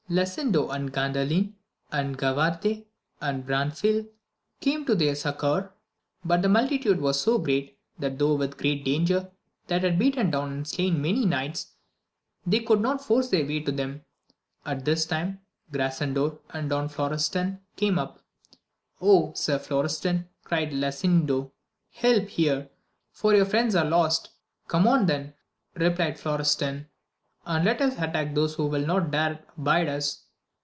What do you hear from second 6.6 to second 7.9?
OF GAUL. 187 the multitude was so great,